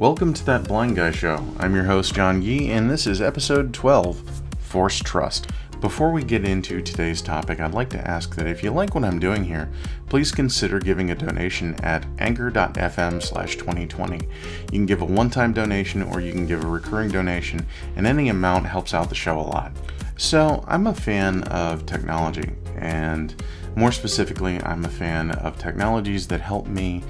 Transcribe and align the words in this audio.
Welcome 0.00 0.32
to 0.32 0.46
That 0.46 0.66
Blind 0.66 0.96
Guy 0.96 1.10
Show. 1.10 1.44
I'm 1.58 1.74
your 1.74 1.84
host, 1.84 2.14
John 2.14 2.40
Yee, 2.40 2.70
and 2.70 2.90
this 2.90 3.06
is 3.06 3.20
episode 3.20 3.74
12 3.74 4.40
Force 4.58 4.98
Trust. 4.98 5.48
Before 5.82 6.10
we 6.10 6.24
get 6.24 6.42
into 6.42 6.80
today's 6.80 7.20
topic, 7.20 7.60
I'd 7.60 7.74
like 7.74 7.90
to 7.90 8.08
ask 8.08 8.34
that 8.36 8.46
if 8.46 8.62
you 8.64 8.70
like 8.70 8.94
what 8.94 9.04
I'm 9.04 9.18
doing 9.18 9.44
here, 9.44 9.68
please 10.08 10.32
consider 10.32 10.78
giving 10.78 11.10
a 11.10 11.14
donation 11.14 11.74
at 11.82 12.06
anchor.fm 12.18 13.22
slash 13.22 13.56
2020. 13.56 14.16
You 14.16 14.70
can 14.70 14.86
give 14.86 15.02
a 15.02 15.04
one 15.04 15.28
time 15.28 15.52
donation 15.52 16.02
or 16.02 16.22
you 16.22 16.32
can 16.32 16.46
give 16.46 16.64
a 16.64 16.66
recurring 16.66 17.10
donation, 17.10 17.66
and 17.94 18.06
any 18.06 18.30
amount 18.30 18.64
helps 18.64 18.94
out 18.94 19.10
the 19.10 19.14
show 19.14 19.38
a 19.38 19.42
lot. 19.42 19.70
So, 20.16 20.64
I'm 20.66 20.86
a 20.86 20.94
fan 20.94 21.42
of 21.48 21.84
technology, 21.84 22.50
and 22.78 23.34
more 23.76 23.92
specifically, 23.92 24.62
I'm 24.62 24.86
a 24.86 24.90
fan 24.90 25.32
of 25.32 25.58
technologies 25.58 26.26
that 26.28 26.40
help 26.40 26.68
me 26.68 27.04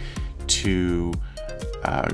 to 0.48 1.12
uh, 1.84 2.08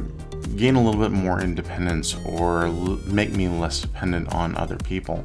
gain 0.57 0.75
a 0.75 0.83
little 0.83 1.01
bit 1.01 1.13
more 1.13 1.41
independence 1.41 2.17
or 2.25 2.67
l- 2.67 2.99
make 3.07 3.33
me 3.33 3.49
less 3.49 3.81
dependent 3.81 4.33
on 4.33 4.57
other 4.57 4.77
people. 4.77 5.23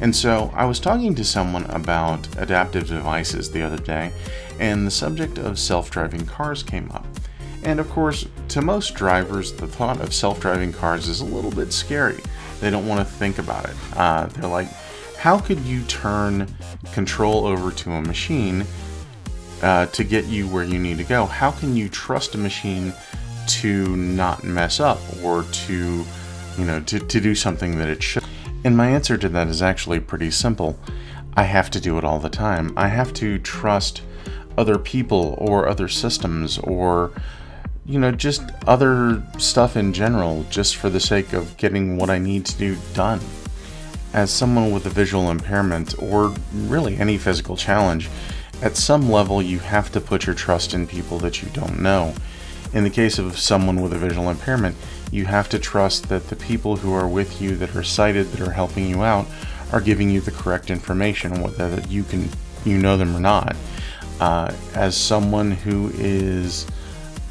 And 0.00 0.14
so 0.14 0.50
I 0.54 0.64
was 0.64 0.80
talking 0.80 1.14
to 1.14 1.24
someone 1.24 1.64
about 1.66 2.26
adaptive 2.38 2.88
devices 2.88 3.50
the 3.50 3.62
other 3.62 3.76
day, 3.76 4.12
and 4.58 4.86
the 4.86 4.90
subject 4.90 5.38
of 5.38 5.58
self 5.58 5.90
driving 5.90 6.24
cars 6.24 6.62
came 6.62 6.90
up. 6.92 7.06
And 7.62 7.78
of 7.78 7.88
course, 7.90 8.26
to 8.48 8.62
most 8.62 8.94
drivers, 8.94 9.52
the 9.52 9.66
thought 9.66 10.00
of 10.00 10.14
self 10.14 10.40
driving 10.40 10.72
cars 10.72 11.08
is 11.08 11.20
a 11.20 11.24
little 11.24 11.50
bit 11.50 11.72
scary. 11.72 12.20
They 12.60 12.70
don't 12.70 12.86
want 12.86 13.06
to 13.06 13.14
think 13.14 13.38
about 13.38 13.66
it. 13.66 13.76
Uh, 13.94 14.26
they're 14.26 14.48
like, 14.48 14.68
how 15.18 15.38
could 15.38 15.60
you 15.60 15.82
turn 15.84 16.46
control 16.92 17.46
over 17.46 17.70
to 17.70 17.92
a 17.92 18.00
machine 18.00 18.64
uh, 19.62 19.84
to 19.86 20.02
get 20.02 20.24
you 20.26 20.48
where 20.48 20.64
you 20.64 20.78
need 20.78 20.96
to 20.96 21.04
go? 21.04 21.26
How 21.26 21.50
can 21.50 21.76
you 21.76 21.90
trust 21.90 22.34
a 22.34 22.38
machine 22.38 22.94
to 23.50 23.96
not 23.96 24.44
mess 24.44 24.80
up 24.80 25.00
or 25.22 25.44
to, 25.44 26.04
you 26.58 26.64
know, 26.64 26.80
to, 26.80 26.98
to 26.98 27.20
do 27.20 27.34
something 27.34 27.78
that 27.78 27.88
it 27.88 28.02
should. 28.02 28.24
And 28.64 28.76
my 28.76 28.88
answer 28.88 29.16
to 29.16 29.28
that 29.30 29.48
is 29.48 29.62
actually 29.62 30.00
pretty 30.00 30.30
simple. 30.30 30.78
I 31.34 31.44
have 31.44 31.70
to 31.70 31.80
do 31.80 31.96
it 31.98 32.04
all 32.04 32.18
the 32.18 32.28
time. 32.28 32.72
I 32.76 32.88
have 32.88 33.12
to 33.14 33.38
trust 33.38 34.02
other 34.58 34.78
people 34.78 35.34
or 35.38 35.68
other 35.68 35.88
systems 35.88 36.58
or, 36.58 37.12
you 37.86 37.98
know, 37.98 38.12
just 38.12 38.42
other 38.66 39.22
stuff 39.38 39.76
in 39.76 39.92
general, 39.92 40.44
just 40.50 40.76
for 40.76 40.90
the 40.90 41.00
sake 41.00 41.32
of 41.32 41.56
getting 41.56 41.96
what 41.96 42.10
I 42.10 42.18
need 42.18 42.44
to 42.46 42.58
do 42.58 42.76
done. 42.94 43.20
As 44.12 44.30
someone 44.30 44.72
with 44.72 44.86
a 44.86 44.90
visual 44.90 45.30
impairment 45.30 45.94
or 46.02 46.34
really 46.52 46.96
any 46.96 47.16
physical 47.16 47.56
challenge, 47.56 48.10
at 48.62 48.76
some 48.76 49.10
level 49.10 49.40
you 49.40 49.58
have 49.58 49.90
to 49.92 50.00
put 50.00 50.26
your 50.26 50.34
trust 50.34 50.74
in 50.74 50.86
people 50.86 51.18
that 51.20 51.42
you 51.42 51.48
don't 51.50 51.80
know 51.80 52.12
in 52.72 52.84
the 52.84 52.90
case 52.90 53.18
of 53.18 53.38
someone 53.38 53.80
with 53.82 53.92
a 53.92 53.98
visual 53.98 54.30
impairment, 54.30 54.76
you 55.10 55.26
have 55.26 55.48
to 55.48 55.58
trust 55.58 56.08
that 56.08 56.28
the 56.28 56.36
people 56.36 56.76
who 56.76 56.92
are 56.92 57.08
with 57.08 57.40
you 57.42 57.56
that 57.56 57.74
are 57.74 57.82
sighted, 57.82 58.28
that 58.28 58.40
are 58.46 58.52
helping 58.52 58.88
you 58.88 59.02
out, 59.02 59.26
are 59.72 59.80
giving 59.80 60.10
you 60.10 60.20
the 60.20 60.30
correct 60.30 60.70
information, 60.70 61.42
whether 61.42 61.80
you 61.88 62.04
can 62.04 62.28
you 62.64 62.78
know 62.78 62.96
them 62.96 63.16
or 63.16 63.20
not. 63.20 63.56
Uh, 64.20 64.54
as 64.74 64.96
someone 64.96 65.50
who 65.50 65.90
is 65.94 66.66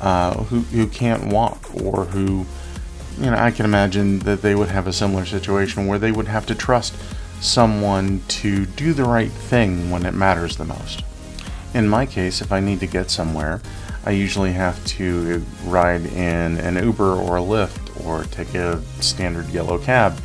uh, 0.02 0.34
who 0.46 0.60
who 0.62 0.88
can't 0.88 1.28
walk 1.28 1.74
or 1.84 2.06
who 2.06 2.46
you 3.20 3.30
know, 3.30 3.38
I 3.38 3.52
can 3.52 3.66
imagine 3.66 4.20
that 4.20 4.42
they 4.42 4.56
would 4.56 4.70
have 4.70 4.88
a 4.88 4.94
similar 4.94 5.26
situation 5.26 5.88
where 5.88 6.00
they 6.00 6.12
would 6.12 6.28
have 6.28 6.46
to 6.48 6.56
trust 6.56 6.96
someone 7.42 8.22
to 8.28 8.66
do 8.66 8.94
the 8.94 9.04
right 9.04 9.32
thing 9.32 9.92
when 9.92 10.06
it 10.06 10.14
matters 10.14 10.58
the 10.58 10.66
most. 10.66 11.04
In 11.74 11.88
my 11.88 12.06
case, 12.06 12.42
if 12.42 12.52
I 12.52 12.60
need 12.60 12.80
to 12.80 12.88
get 12.88 13.12
somewhere, 13.12 13.62
I 14.06 14.12
usually 14.12 14.54
have 14.54 14.84
to 14.86 15.46
ride 15.66 16.06
in 16.06 16.58
an 16.58 16.84
Uber 16.84 17.14
or 17.14 17.38
a 17.38 17.42
Lyft 17.42 18.06
or 18.06 18.24
take 18.26 18.54
a 18.56 18.82
standard 19.02 19.50
yellow 19.50 19.78
cab 19.78 20.20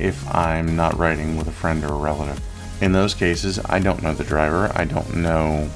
if 0.00 0.26
I'm 0.34 0.76
not 0.76 0.98
riding 0.98 1.36
with 1.36 1.48
a 1.48 1.52
friend 1.52 1.84
or 1.84 1.92
a 1.92 1.96
relative. 1.96 2.40
In 2.80 2.92
those 2.92 3.14
cases, 3.14 3.58
I 3.64 3.80
don't 3.80 4.02
know 4.02 4.14
the 4.14 4.24
driver, 4.24 4.70
I 4.74 4.84
don't 4.84 5.16
know 5.16 5.68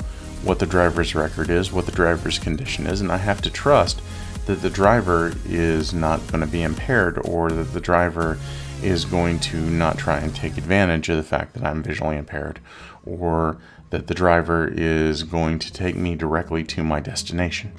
what 0.42 0.58
the 0.58 0.66
driver's 0.66 1.14
record 1.14 1.50
is, 1.50 1.72
what 1.72 1.86
the 1.86 1.92
driver's 1.92 2.38
condition 2.38 2.86
is, 2.86 3.00
and 3.00 3.12
I 3.12 3.18
have 3.18 3.42
to 3.42 3.50
trust 3.50 4.00
that 4.46 4.60
the 4.62 4.70
driver 4.70 5.32
is 5.46 5.92
not 5.92 6.26
going 6.28 6.40
to 6.40 6.46
be 6.46 6.62
impaired 6.62 7.18
or 7.24 7.50
that 7.50 7.72
the 7.72 7.80
driver 7.80 8.38
is 8.82 9.04
going 9.04 9.38
to 9.38 9.56
not 9.56 9.96
try 9.96 10.18
and 10.18 10.34
take 10.34 10.58
advantage 10.58 11.08
of 11.08 11.16
the 11.16 11.22
fact 11.22 11.54
that 11.54 11.64
I'm 11.64 11.82
visually 11.82 12.16
impaired 12.16 12.60
or 13.04 13.58
that 13.90 14.06
the 14.06 14.14
driver 14.14 14.66
is 14.66 15.22
going 15.22 15.58
to 15.58 15.72
take 15.72 15.94
me 15.94 16.16
directly 16.16 16.64
to 16.64 16.82
my 16.82 16.98
destination. 16.98 17.72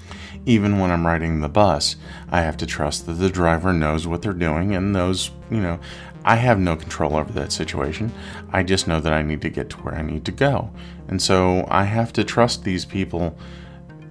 Even 0.46 0.80
when 0.80 0.92
I'm 0.92 1.08
riding 1.08 1.42
the 1.42 1.50
bus, 1.50 1.96
I 2.30 2.42
have 2.42 2.56
to 2.58 2.66
trust 2.66 3.08
that 3.08 3.14
the 3.14 3.30
driver 3.30 3.74
knows 3.74 4.06
what 4.06 4.22
they're 4.22 4.32
doing 4.32 4.76
and 4.76 4.94
knows, 4.94 5.32
you 5.50 5.60
know, 5.60 5.80
I 6.24 6.36
have 6.36 6.60
no 6.60 6.76
control 6.76 7.16
over 7.16 7.34
that 7.34 7.52
situation. 7.52 8.12
I 8.52 8.64
just 8.64 8.88
know 8.88 9.02
that 9.02 9.12
I 9.12 9.24
need 9.24 9.42
to 9.42 9.50
get 9.50 9.70
to 9.72 9.78
where 9.78 9.96
I 9.96 10.04
need 10.04 10.24
to 10.26 10.32
go. 10.32 10.72
And 11.08 11.22
so 11.22 11.68
I 11.70 11.84
have 11.84 12.14
to 12.14 12.24
trust 12.24 12.64
these 12.64 12.86
people 12.86 13.38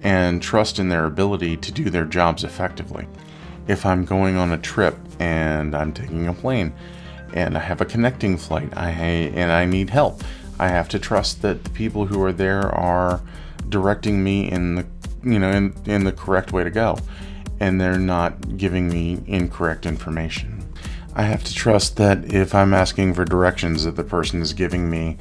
and 0.03 0.41
trust 0.41 0.79
in 0.79 0.89
their 0.89 1.05
ability 1.05 1.57
to 1.57 1.71
do 1.71 1.89
their 1.89 2.05
jobs 2.05 2.43
effectively. 2.43 3.07
If 3.67 3.85
I'm 3.85 4.05
going 4.05 4.35
on 4.35 4.51
a 4.51 4.57
trip 4.57 4.97
and 5.19 5.73
I'm 5.73 5.93
taking 5.93 6.27
a 6.27 6.33
plane 6.33 6.73
and 7.33 7.57
I 7.57 7.61
have 7.61 7.81
a 7.81 7.85
connecting 7.85 8.37
flight 8.37 8.69
I, 8.75 8.89
and 8.91 9.51
I 9.51 9.65
need 9.65 9.89
help, 9.89 10.21
I 10.59 10.67
have 10.67 10.89
to 10.89 10.99
trust 10.99 11.41
that 11.41 11.63
the 11.63 11.69
people 11.69 12.05
who 12.05 12.21
are 12.21 12.33
there 12.33 12.69
are 12.75 13.21
directing 13.69 14.23
me 14.23 14.51
in 14.51 14.75
the 14.75 14.85
you 15.23 15.39
know 15.39 15.49
in, 15.49 15.73
in 15.85 16.03
the 16.03 16.11
correct 16.11 16.51
way 16.51 16.63
to 16.63 16.69
go 16.69 16.97
and 17.59 17.79
they're 17.79 17.97
not 17.97 18.57
giving 18.57 18.89
me 18.89 19.23
incorrect 19.25 19.85
information. 19.85 20.63
I 21.15 21.23
have 21.23 21.43
to 21.45 21.53
trust 21.53 21.95
that 21.97 22.33
if 22.33 22.53
I'm 22.53 22.73
asking 22.73 23.13
for 23.13 23.23
directions 23.23 23.85
that 23.85 23.95
the 23.95 24.03
person 24.03 24.41
is 24.41 24.51
giving 24.51 24.89
me 24.89 25.17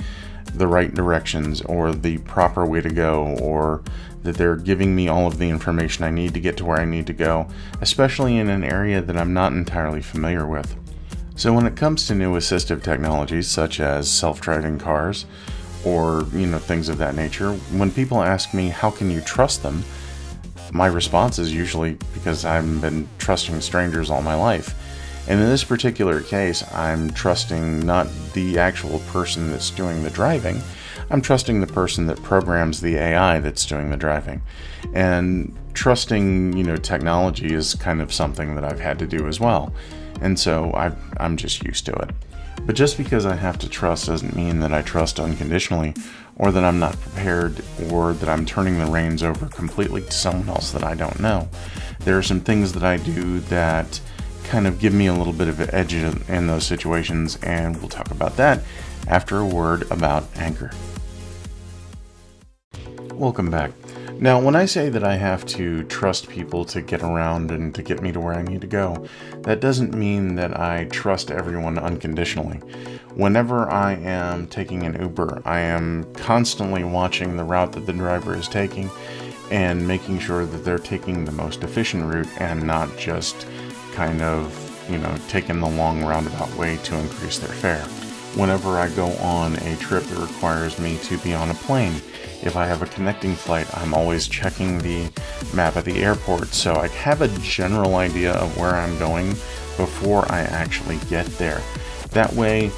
the 0.54 0.66
right 0.66 0.92
directions 0.92 1.60
or 1.62 1.92
the 1.92 2.18
proper 2.18 2.66
way 2.66 2.80
to 2.80 2.90
go 2.90 3.36
or 3.40 3.82
that 4.22 4.36
they're 4.36 4.56
giving 4.56 4.94
me 4.94 5.08
all 5.08 5.26
of 5.26 5.38
the 5.38 5.48
information 5.48 6.04
I 6.04 6.10
need 6.10 6.34
to 6.34 6.40
get 6.40 6.56
to 6.58 6.64
where 6.64 6.78
I 6.78 6.84
need 6.84 7.06
to 7.08 7.12
go, 7.12 7.48
especially 7.80 8.38
in 8.38 8.48
an 8.48 8.64
area 8.64 9.02
that 9.02 9.16
I'm 9.16 9.32
not 9.32 9.52
entirely 9.52 10.02
familiar 10.02 10.46
with. 10.46 10.76
So 11.34 11.52
when 11.52 11.66
it 11.66 11.76
comes 11.76 12.06
to 12.06 12.14
new 12.14 12.34
assistive 12.34 12.82
technologies 12.82 13.48
such 13.48 13.80
as 13.80 14.10
self-driving 14.10 14.78
cars 14.78 15.26
or, 15.84 16.26
you 16.32 16.46
know, 16.46 16.58
things 16.58 16.88
of 16.88 16.98
that 16.98 17.16
nature, 17.16 17.52
when 17.52 17.90
people 17.90 18.22
ask 18.22 18.54
me 18.54 18.68
how 18.68 18.90
can 18.90 19.10
you 19.10 19.20
trust 19.22 19.62
them, 19.62 19.82
my 20.72 20.86
response 20.86 21.38
is 21.38 21.52
usually 21.52 21.98
because 22.14 22.44
I've 22.44 22.80
been 22.80 23.08
trusting 23.18 23.60
strangers 23.60 24.08
all 24.08 24.22
my 24.22 24.34
life. 24.34 24.74
And 25.28 25.40
in 25.40 25.46
this 25.46 25.64
particular 25.64 26.20
case, 26.20 26.64
I'm 26.72 27.10
trusting 27.10 27.80
not 27.80 28.08
the 28.32 28.58
actual 28.58 29.00
person 29.10 29.50
that's 29.50 29.70
doing 29.70 30.02
the 30.02 30.10
driving, 30.10 30.60
I'm 31.10 31.20
trusting 31.20 31.60
the 31.60 31.66
person 31.66 32.06
that 32.06 32.22
programs 32.22 32.80
the 32.80 32.96
AI 32.96 33.40
that's 33.40 33.66
doing 33.66 33.90
the 33.90 33.96
driving. 33.96 34.42
And 34.94 35.56
trusting, 35.74 36.56
you 36.56 36.64
know, 36.64 36.76
technology 36.76 37.52
is 37.54 37.74
kind 37.74 38.02
of 38.02 38.12
something 38.12 38.54
that 38.54 38.64
I've 38.64 38.80
had 38.80 38.98
to 39.00 39.06
do 39.06 39.26
as 39.26 39.40
well 39.40 39.72
and 40.22 40.38
so 40.38 40.70
I, 40.72 40.92
I'm 41.18 41.36
just 41.36 41.64
used 41.64 41.84
to 41.86 41.92
it. 41.92 42.10
But 42.64 42.76
just 42.76 42.96
because 42.96 43.26
I 43.26 43.34
have 43.34 43.58
to 43.58 43.68
trust 43.68 44.06
doesn't 44.06 44.36
mean 44.36 44.60
that 44.60 44.72
I 44.72 44.82
trust 44.82 45.18
unconditionally, 45.18 45.94
or 46.36 46.52
that 46.52 46.64
I'm 46.64 46.78
not 46.78 46.98
prepared, 47.00 47.62
or 47.90 48.12
that 48.14 48.28
I'm 48.28 48.46
turning 48.46 48.78
the 48.78 48.86
reins 48.86 49.22
over 49.22 49.46
completely 49.46 50.02
to 50.02 50.12
someone 50.12 50.48
else 50.48 50.70
that 50.70 50.84
I 50.84 50.94
don't 50.94 51.18
know. 51.18 51.48
There 52.00 52.16
are 52.16 52.22
some 52.22 52.40
things 52.40 52.72
that 52.74 52.84
I 52.84 52.98
do 52.98 53.40
that 53.40 54.00
kind 54.44 54.66
of 54.66 54.78
give 54.78 54.94
me 54.94 55.06
a 55.06 55.14
little 55.14 55.32
bit 55.32 55.48
of 55.48 55.60
an 55.60 55.70
edge 55.72 55.94
in 55.94 56.46
those 56.46 56.64
situations, 56.64 57.36
and 57.42 57.76
we'll 57.78 57.88
talk 57.88 58.10
about 58.10 58.36
that 58.36 58.62
after 59.08 59.38
a 59.38 59.46
word 59.46 59.90
about 59.90 60.24
Anchor. 60.36 60.70
Welcome 63.14 63.50
back. 63.50 63.72
Now, 64.18 64.40
when 64.40 64.56
I 64.56 64.64
say 64.64 64.88
that 64.88 65.04
I 65.04 65.16
have 65.16 65.44
to 65.46 65.84
trust 65.84 66.28
people 66.28 66.64
to 66.66 66.80
get 66.80 67.02
around 67.02 67.50
and 67.50 67.74
to 67.74 67.82
get 67.82 68.00
me 68.00 68.10
to 68.12 68.20
where 68.20 68.34
I 68.34 68.42
need 68.42 68.60
to 68.62 68.66
go, 68.66 69.06
that 69.42 69.60
doesn't 69.60 69.94
mean 69.94 70.36
that 70.36 70.58
I 70.58 70.84
trust 70.86 71.30
everyone 71.30 71.78
unconditionally. 71.78 72.58
Whenever 73.14 73.70
I 73.70 73.94
am 73.94 74.46
taking 74.46 74.84
an 74.84 75.00
Uber, 75.00 75.42
I 75.44 75.60
am 75.60 76.12
constantly 76.14 76.84
watching 76.84 77.36
the 77.36 77.44
route 77.44 77.72
that 77.72 77.86
the 77.86 77.92
driver 77.92 78.34
is 78.34 78.48
taking 78.48 78.90
and 79.50 79.86
making 79.86 80.18
sure 80.18 80.46
that 80.46 80.64
they're 80.64 80.78
taking 80.78 81.24
the 81.24 81.32
most 81.32 81.62
efficient 81.62 82.12
route 82.12 82.28
and 82.40 82.62
not 82.62 82.96
just 82.96 83.46
kind 83.92 84.22
of, 84.22 84.90
you 84.90 84.98
know, 84.98 85.14
taking 85.28 85.60
the 85.60 85.68
long 85.68 86.02
roundabout 86.04 86.52
way 86.56 86.78
to 86.78 86.96
increase 86.96 87.38
their 87.38 87.54
fare. 87.54 87.86
Whenever 88.34 88.78
I 88.78 88.88
go 88.90 89.08
on 89.18 89.56
a 89.56 89.76
trip 89.76 90.04
that 90.04 90.18
requires 90.18 90.78
me 90.78 90.98
to 91.04 91.18
be 91.18 91.34
on 91.34 91.50
a 91.50 91.54
plane, 91.54 91.94
if 92.42 92.56
I 92.56 92.66
have 92.66 92.82
a 92.82 92.86
connecting 92.86 93.34
flight, 93.34 93.66
I'm 93.76 93.94
always 93.94 94.26
checking 94.26 94.78
the 94.78 95.10
map 95.54 95.76
at 95.76 95.84
the 95.84 96.02
airport 96.02 96.48
so 96.48 96.74
I 96.76 96.88
have 96.88 97.20
a 97.22 97.28
general 97.40 97.96
idea 97.96 98.32
of 98.32 98.56
where 98.58 98.74
I'm 98.74 98.98
going 98.98 99.28
before 99.76 100.30
I 100.32 100.40
actually 100.40 100.98
get 101.08 101.26
there. 101.38 101.60
That 102.10 102.32
way, 102.32 102.70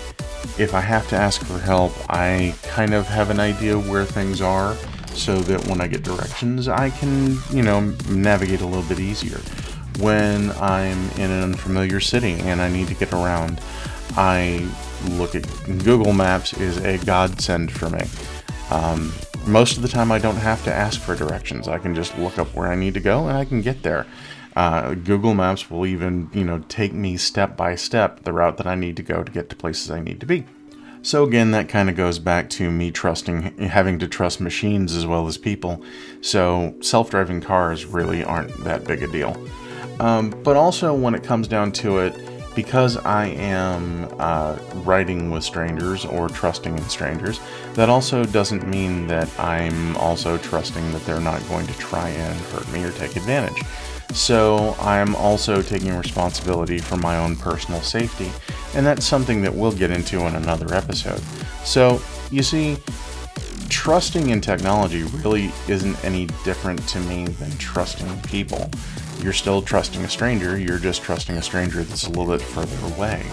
if 0.58 0.74
I 0.74 0.80
have 0.80 1.08
to 1.08 1.16
ask 1.16 1.42
for 1.44 1.58
help, 1.58 1.92
I 2.08 2.54
kind 2.64 2.92
of 2.92 3.06
have 3.06 3.30
an 3.30 3.40
idea 3.40 3.78
where 3.78 4.04
things 4.04 4.42
are 4.42 4.76
so 5.14 5.38
that 5.38 5.66
when 5.68 5.80
I 5.80 5.86
get 5.86 6.02
directions, 6.02 6.68
I 6.68 6.90
can, 6.90 7.38
you 7.50 7.62
know, 7.62 7.80
navigate 8.08 8.60
a 8.60 8.66
little 8.66 8.88
bit 8.88 8.98
easier. 9.00 9.40
when 9.98 10.50
I'm 10.52 11.10
in 11.12 11.30
an 11.30 11.42
unfamiliar 11.42 12.00
city 12.00 12.32
and 12.32 12.60
I 12.60 12.68
need 12.68 12.88
to 12.88 12.94
get 12.94 13.12
around. 13.12 13.60
I 14.16 14.68
look 15.04 15.34
at 15.34 15.46
Google 15.84 16.12
Maps 16.12 16.52
is 16.54 16.78
a 16.78 16.98
godsend 17.04 17.72
for 17.72 17.90
me. 17.90 18.02
Um, 18.70 19.12
most 19.46 19.76
of 19.76 19.82
the 19.82 19.88
time, 19.88 20.10
I 20.10 20.18
don't 20.18 20.36
have 20.36 20.64
to 20.64 20.72
ask 20.72 21.00
for 21.00 21.14
directions. 21.14 21.68
I 21.68 21.78
can 21.78 21.94
just 21.94 22.16
look 22.18 22.38
up 22.38 22.54
where 22.54 22.68
I 22.68 22.74
need 22.74 22.94
to 22.94 23.00
go 23.00 23.28
and 23.28 23.36
I 23.36 23.44
can 23.44 23.60
get 23.60 23.82
there. 23.82 24.06
Uh, 24.56 24.94
Google 24.94 25.34
Maps 25.34 25.70
will 25.70 25.84
even, 25.84 26.30
you 26.32 26.44
know, 26.44 26.64
take 26.68 26.92
me 26.92 27.16
step 27.16 27.56
by 27.56 27.74
step 27.74 28.22
the 28.22 28.32
route 28.32 28.56
that 28.56 28.66
I 28.66 28.74
need 28.74 28.96
to 28.96 29.02
go 29.02 29.22
to 29.22 29.32
get 29.32 29.50
to 29.50 29.56
places 29.56 29.90
I 29.90 30.00
need 30.00 30.20
to 30.20 30.26
be. 30.26 30.46
So 31.02 31.24
again, 31.24 31.50
that 31.50 31.68
kind 31.68 31.90
of 31.90 31.96
goes 31.96 32.18
back 32.18 32.48
to 32.50 32.70
me 32.70 32.90
trusting, 32.90 33.58
having 33.58 33.98
to 33.98 34.08
trust 34.08 34.40
machines 34.40 34.96
as 34.96 35.06
well 35.06 35.26
as 35.26 35.36
people. 35.36 35.84
So 36.22 36.74
self-driving 36.80 37.42
cars 37.42 37.84
really 37.84 38.24
aren't 38.24 38.56
that 38.64 38.84
big 38.84 39.02
a 39.02 39.08
deal. 39.08 39.36
Um, 40.00 40.30
but 40.42 40.56
also 40.56 40.94
when 40.94 41.14
it 41.14 41.22
comes 41.22 41.46
down 41.46 41.72
to 41.72 41.98
it, 41.98 42.14
because 42.54 42.96
I 42.98 43.26
am 43.26 44.08
uh, 44.18 44.58
writing 44.76 45.30
with 45.30 45.44
strangers 45.44 46.04
or 46.04 46.28
trusting 46.28 46.76
in 46.76 46.88
strangers, 46.88 47.40
that 47.74 47.88
also 47.88 48.24
doesn't 48.24 48.66
mean 48.66 49.06
that 49.08 49.28
I'm 49.38 49.96
also 49.96 50.38
trusting 50.38 50.92
that 50.92 51.04
they're 51.04 51.20
not 51.20 51.46
going 51.48 51.66
to 51.66 51.72
try 51.78 52.08
and 52.10 52.38
hurt 52.46 52.70
me 52.72 52.84
or 52.84 52.92
take 52.92 53.16
advantage. 53.16 53.62
So 54.12 54.76
I'm 54.78 55.16
also 55.16 55.62
taking 55.62 55.96
responsibility 55.96 56.78
for 56.78 56.96
my 56.96 57.18
own 57.18 57.36
personal 57.36 57.80
safety, 57.80 58.30
and 58.74 58.86
that's 58.86 59.04
something 59.04 59.42
that 59.42 59.52
we'll 59.52 59.72
get 59.72 59.90
into 59.90 60.20
in 60.26 60.36
another 60.36 60.72
episode. 60.74 61.20
So, 61.64 62.00
you 62.30 62.42
see, 62.42 62.76
trusting 63.68 64.30
in 64.30 64.40
technology 64.40 65.02
really 65.02 65.52
isn't 65.68 66.02
any 66.04 66.26
different 66.44 66.86
to 66.88 67.00
me 67.00 67.26
than 67.26 67.50
trusting 67.58 68.20
people. 68.22 68.70
You're 69.20 69.32
still 69.32 69.62
trusting 69.62 70.02
a 70.02 70.08
stranger, 70.08 70.58
you're 70.58 70.78
just 70.78 71.02
trusting 71.02 71.36
a 71.36 71.42
stranger 71.42 71.82
that's 71.82 72.06
a 72.06 72.10
little 72.10 72.26
bit 72.26 72.42
further 72.42 72.94
away. 72.94 73.24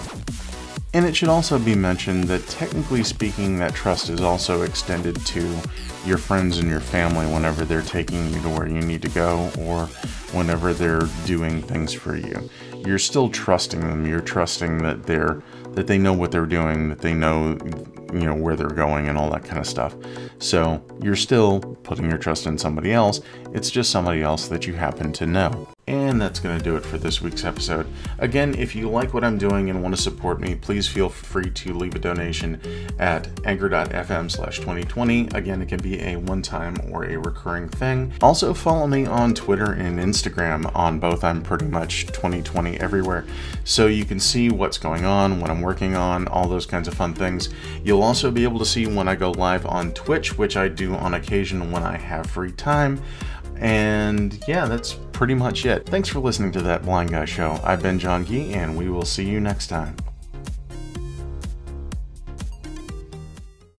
And 0.93 1.05
it 1.05 1.15
should 1.15 1.29
also 1.29 1.57
be 1.57 1.73
mentioned 1.73 2.25
that 2.25 2.45
technically 2.47 3.03
speaking, 3.03 3.57
that 3.59 3.73
trust 3.73 4.09
is 4.09 4.19
also 4.19 4.63
extended 4.63 5.15
to 5.27 5.57
your 6.05 6.17
friends 6.17 6.57
and 6.57 6.69
your 6.69 6.81
family 6.81 7.25
whenever 7.27 7.63
they're 7.63 7.81
taking 7.81 8.33
you 8.33 8.41
to 8.41 8.49
where 8.49 8.67
you 8.67 8.81
need 8.81 9.01
to 9.03 9.09
go 9.09 9.49
or 9.59 9.85
whenever 10.33 10.73
they're 10.73 11.07
doing 11.25 11.61
things 11.61 11.93
for 11.93 12.17
you. 12.17 12.49
You're 12.85 12.99
still 12.99 13.29
trusting 13.29 13.79
them. 13.79 14.05
You're 14.05 14.19
trusting 14.21 14.79
that 14.79 15.03
they're 15.03 15.41
that 15.73 15.87
they 15.87 15.97
know 15.97 16.13
what 16.13 16.31
they're 16.31 16.45
doing, 16.45 16.89
that 16.89 16.99
they 16.99 17.13
know 17.13 17.57
you 18.13 18.25
know 18.25 18.35
where 18.35 18.55
they're 18.55 18.67
going 18.67 19.07
and 19.07 19.17
all 19.17 19.29
that 19.31 19.43
kind 19.43 19.57
of 19.57 19.65
stuff. 19.65 19.95
So, 20.39 20.83
you're 21.01 21.15
still 21.15 21.59
putting 21.83 22.09
your 22.09 22.17
trust 22.17 22.45
in 22.45 22.57
somebody 22.57 22.91
else. 22.91 23.21
It's 23.53 23.69
just 23.69 23.89
somebody 23.89 24.21
else 24.21 24.47
that 24.49 24.67
you 24.67 24.73
happen 24.73 25.13
to 25.13 25.25
know. 25.25 25.67
And 26.11 26.21
that's 26.21 26.41
going 26.41 26.57
to 26.57 26.61
do 26.61 26.75
it 26.75 26.83
for 26.83 26.97
this 26.97 27.21
week's 27.21 27.45
episode. 27.45 27.87
Again, 28.19 28.53
if 28.55 28.75
you 28.75 28.89
like 28.89 29.13
what 29.13 29.23
I'm 29.23 29.37
doing 29.37 29.69
and 29.69 29.81
want 29.81 29.95
to 29.95 30.01
support 30.01 30.41
me, 30.41 30.55
please 30.55 30.85
feel 30.85 31.07
free 31.07 31.49
to 31.51 31.73
leave 31.73 31.95
a 31.95 31.99
donation 31.99 32.59
at 32.99 33.29
anchor.fm 33.45 34.29
slash 34.29 34.59
2020. 34.59 35.29
Again, 35.33 35.61
it 35.61 35.69
can 35.69 35.81
be 35.81 36.01
a 36.01 36.17
one-time 36.17 36.75
or 36.91 37.05
a 37.05 37.15
recurring 37.15 37.69
thing. 37.69 38.11
Also, 38.21 38.53
follow 38.53 38.87
me 38.87 39.05
on 39.05 39.33
Twitter 39.33 39.71
and 39.71 39.99
Instagram. 39.99 40.69
On 40.75 40.99
both, 40.99 41.23
I'm 41.23 41.41
pretty 41.41 41.67
much 41.67 42.07
2020 42.07 42.77
everywhere. 42.81 43.25
So 43.63 43.87
you 43.87 44.03
can 44.03 44.19
see 44.19 44.49
what's 44.49 44.77
going 44.77 45.05
on, 45.05 45.39
what 45.39 45.49
I'm 45.49 45.61
working 45.61 45.95
on, 45.95 46.27
all 46.27 46.49
those 46.49 46.65
kinds 46.65 46.89
of 46.89 46.93
fun 46.93 47.13
things. 47.13 47.47
You'll 47.85 48.03
also 48.03 48.31
be 48.31 48.43
able 48.43 48.59
to 48.59 48.65
see 48.65 48.85
when 48.85 49.07
I 49.07 49.15
go 49.15 49.31
live 49.31 49.65
on 49.65 49.93
Twitch, 49.93 50.37
which 50.37 50.57
I 50.57 50.67
do 50.67 50.93
on 50.93 51.13
occasion 51.13 51.71
when 51.71 51.83
I 51.83 51.95
have 51.95 52.25
free 52.25 52.51
time. 52.51 53.01
And 53.61 54.43
yeah, 54.47 54.65
that's 54.65 54.93
pretty 55.11 55.35
much 55.35 55.65
it. 55.65 55.85
Thanks 55.85 56.09
for 56.09 56.19
listening 56.19 56.51
to 56.53 56.61
that 56.63 56.83
Blind 56.83 57.11
Guy 57.11 57.25
Show. 57.25 57.59
I've 57.63 57.81
been 57.81 57.99
John 57.99 58.25
Gee, 58.25 58.53
and 58.53 58.75
we 58.75 58.89
will 58.89 59.05
see 59.05 59.23
you 59.23 59.39
next 59.39 59.67
time. 59.67 59.95